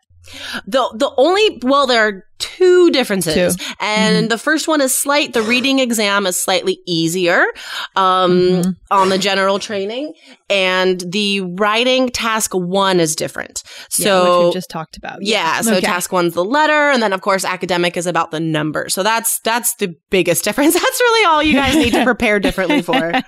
The 0.66 0.90
the 0.96 1.12
only 1.18 1.60
well, 1.64 1.86
there 1.86 2.08
are 2.08 2.26
two 2.44 2.92
differences, 2.92 3.56
Two. 3.56 3.66
and 3.80 4.16
Mm-hmm. 4.18 4.28
the 4.28 4.38
first 4.38 4.68
one 4.68 4.82
is 4.82 4.94
slight. 4.94 5.34
The 5.34 5.42
reading 5.42 5.80
exam 5.80 6.26
is 6.26 6.42
slightly 6.42 6.80
easier 6.86 7.46
um, 7.96 8.32
Mm-hmm. 8.40 8.70
on 8.92 9.10
the 9.10 9.18
general 9.18 9.60
training, 9.60 10.14
and 10.50 11.00
the 11.12 11.42
writing 11.42 12.10
task 12.10 12.54
one 12.54 13.00
is 13.00 13.16
different. 13.16 13.64
Yeah, 13.98 14.06
So 14.06 14.40
which 14.40 14.48
we 14.48 14.54
just 14.60 14.70
talked 14.70 14.98
about. 14.98 15.20
Yeah, 15.22 15.62
so 15.62 15.72
Okay. 15.76 15.82
task 15.86 16.12
one's 16.12 16.34
the 16.34 16.44
letter, 16.46 16.90
and 16.92 17.02
then 17.02 17.14
of 17.14 17.22
course 17.22 17.46
academic 17.46 17.96
is 17.98 18.06
about 18.08 18.32
the 18.32 18.40
number. 18.40 18.90
So 18.90 19.04
that's 19.04 19.40
that's 19.40 19.76
the 19.76 19.96
biggest 20.10 20.44
difference. 20.48 20.74
That's 20.74 21.00
really 21.00 21.26
all 21.26 21.42
you 21.44 21.54
guys 21.54 21.76
need 21.76 21.94
to 21.94 22.04
prepare 22.04 22.40
differently 22.40 22.82
for. 22.82 23.14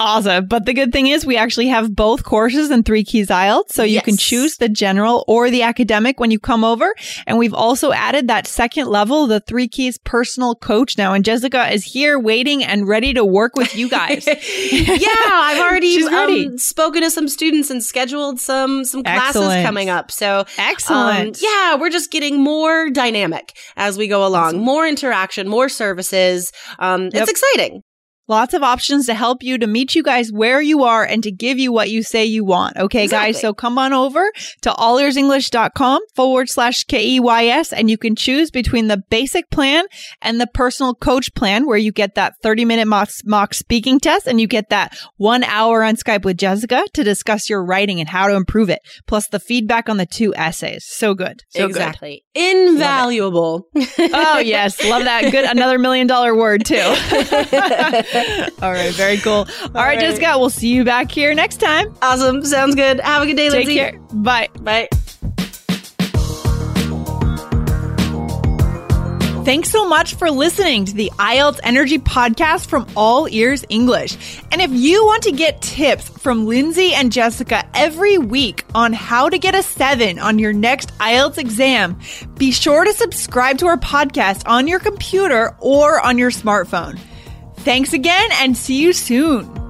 Awesome. 0.00 0.46
But 0.46 0.66
the 0.66 0.74
good 0.74 0.92
thing 0.92 1.06
is 1.06 1.24
we 1.24 1.36
actually 1.36 1.68
have 1.68 1.94
both 1.94 2.24
courses 2.24 2.68
in 2.72 2.82
Three 2.82 3.04
Keys 3.04 3.28
IELTS. 3.28 3.70
So 3.70 3.84
you 3.84 4.00
can 4.02 4.16
choose 4.16 4.56
the 4.56 4.68
general 4.68 5.24
or 5.28 5.50
the 5.50 5.62
academic 5.62 6.18
when 6.18 6.32
you 6.32 6.40
come 6.40 6.64
over. 6.64 6.92
And 7.28 7.38
we've 7.38 7.54
also 7.54 7.92
added 7.92 8.26
that 8.26 8.33
second 8.42 8.88
level, 8.88 9.26
the 9.26 9.40
Three 9.40 9.68
Keys 9.68 9.98
personal 9.98 10.54
coach 10.54 10.98
now. 10.98 11.12
And 11.14 11.24
Jessica 11.24 11.72
is 11.72 11.84
here 11.84 12.18
waiting 12.18 12.62
and 12.64 12.86
ready 12.86 13.14
to 13.14 13.24
work 13.24 13.56
with 13.56 13.74
you 13.76 13.88
guys. 13.88 14.26
yeah, 14.72 15.08
I've 15.32 15.60
already 15.60 16.02
um, 16.04 16.58
spoken 16.58 17.02
to 17.02 17.10
some 17.10 17.28
students 17.28 17.70
and 17.70 17.82
scheduled 17.82 18.40
some 18.40 18.84
some 18.84 19.02
classes 19.02 19.36
Excellent. 19.36 19.64
coming 19.66 19.88
up. 19.88 20.10
So 20.10 20.44
Excellent. 20.58 21.36
um, 21.36 21.42
yeah, 21.42 21.76
we're 21.76 21.90
just 21.90 22.10
getting 22.10 22.42
more 22.42 22.90
dynamic 22.90 23.56
as 23.76 23.96
we 23.96 24.08
go 24.08 24.26
along. 24.26 24.58
More 24.58 24.86
interaction, 24.86 25.48
more 25.48 25.68
services. 25.68 26.52
Um, 26.78 27.10
Yep. 27.14 27.22
It's 27.22 27.30
exciting. 27.30 27.82
Lots 28.26 28.54
of 28.54 28.62
options 28.62 29.06
to 29.06 29.14
help 29.14 29.42
you 29.42 29.58
to 29.58 29.66
meet 29.66 29.94
you 29.94 30.02
guys 30.02 30.32
where 30.32 30.62
you 30.62 30.82
are 30.84 31.04
and 31.04 31.22
to 31.22 31.30
give 31.30 31.58
you 31.58 31.72
what 31.72 31.90
you 31.90 32.02
say 32.02 32.24
you 32.24 32.42
want. 32.44 32.76
Okay, 32.76 33.06
guys. 33.06 33.38
So 33.38 33.52
come 33.52 33.78
on 33.78 33.92
over 33.92 34.30
to 34.62 34.70
allearsenglish.com 34.70 36.00
forward 36.14 36.48
slash 36.48 36.84
K-E-Y-S 36.84 37.72
and 37.72 37.90
you 37.90 37.98
can 37.98 38.16
choose 38.16 38.50
between 38.50 38.88
the 38.88 39.02
basic 39.10 39.50
plan 39.50 39.84
and 40.22 40.40
the 40.40 40.46
personal 40.46 40.94
coach 40.94 41.34
plan 41.34 41.66
where 41.66 41.76
you 41.76 41.92
get 41.92 42.14
that 42.14 42.34
30 42.42 42.64
minute 42.64 42.86
mock, 42.88 43.10
mock 43.26 43.52
speaking 43.52 44.00
test 44.00 44.26
and 44.26 44.40
you 44.40 44.46
get 44.46 44.70
that 44.70 44.96
one 45.16 45.44
hour 45.44 45.82
on 45.82 45.96
Skype 45.96 46.24
with 46.24 46.38
Jessica 46.38 46.84
to 46.94 47.04
discuss 47.04 47.50
your 47.50 47.62
writing 47.62 48.00
and 48.00 48.08
how 48.08 48.26
to 48.26 48.34
improve 48.34 48.70
it. 48.70 48.80
Plus 49.06 49.28
the 49.28 49.40
feedback 49.40 49.88
on 49.90 49.98
the 49.98 50.06
two 50.06 50.34
essays. 50.34 50.86
So 50.88 51.12
good. 51.14 51.42
So 51.50 51.66
good. 51.66 51.70
exactly. 51.70 52.24
Invaluable. 52.34 53.68
Oh 53.98 54.38
yes, 54.38 54.82
love 54.84 55.04
that. 55.04 55.30
Good, 55.30 55.44
another 55.44 55.78
million 55.78 56.06
dollar 56.06 56.34
word 56.34 56.64
too. 56.64 56.74
All 58.62 58.72
right, 58.72 58.92
very 58.94 59.18
cool. 59.18 59.32
All 59.32 59.44
right, 59.74 59.74
right. 59.74 60.00
Jessica, 60.00 60.34
we'll 60.38 60.50
see 60.50 60.68
you 60.68 60.84
back 60.84 61.10
here 61.10 61.34
next 61.34 61.58
time. 61.58 61.94
awesome. 62.02 62.44
Sounds 62.44 62.74
good. 62.74 63.00
Have 63.00 63.22
a 63.22 63.26
good 63.26 63.36
day, 63.36 63.48
Take 63.50 63.66
Lindsay. 63.66 63.74
care. 63.76 63.98
Bye. 64.12 64.48
Bye. 64.60 64.88
Thanks 69.44 69.68
so 69.68 69.86
much 69.86 70.14
for 70.14 70.30
listening 70.30 70.86
to 70.86 70.94
the 70.94 71.12
IELTS 71.18 71.60
Energy 71.64 71.98
Podcast 71.98 72.64
from 72.64 72.86
All 72.96 73.28
Ears 73.28 73.62
English. 73.68 74.40
And 74.50 74.62
if 74.62 74.70
you 74.70 75.04
want 75.04 75.22
to 75.24 75.32
get 75.32 75.60
tips 75.60 76.08
from 76.08 76.46
Lindsay 76.46 76.94
and 76.94 77.12
Jessica 77.12 77.62
every 77.74 78.16
week 78.16 78.64
on 78.74 78.94
how 78.94 79.28
to 79.28 79.36
get 79.36 79.54
a 79.54 79.62
seven 79.62 80.18
on 80.18 80.38
your 80.38 80.54
next 80.54 80.96
IELTS 80.96 81.36
exam, 81.36 82.00
be 82.38 82.52
sure 82.52 82.84
to 82.86 82.92
subscribe 82.94 83.58
to 83.58 83.66
our 83.66 83.76
podcast 83.76 84.48
on 84.48 84.66
your 84.66 84.78
computer 84.78 85.54
or 85.58 86.00
on 86.00 86.16
your 86.16 86.30
smartphone. 86.30 86.98
Thanks 87.64 87.94
again 87.94 88.28
and 88.42 88.54
see 88.54 88.78
you 88.78 88.92
soon. 88.92 89.63